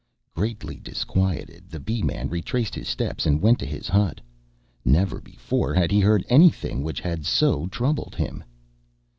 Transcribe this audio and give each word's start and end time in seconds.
Greatly 0.33 0.77
disquieted, 0.79 1.69
the 1.69 1.79
Bee 1.79 2.01
man 2.01 2.27
retraced 2.27 2.73
his 2.73 2.87
steps, 2.87 3.27
and 3.27 3.39
went 3.39 3.59
to 3.59 3.67
his 3.67 3.87
hut. 3.87 4.19
Never 4.83 5.21
before 5.21 5.75
had 5.75 5.91
he 5.91 5.99
heard 5.99 6.25
any 6.27 6.49
thing 6.49 6.81
which 6.81 6.99
had 7.01 7.23
so 7.23 7.67
troubled 7.67 8.15
him. 8.15 8.43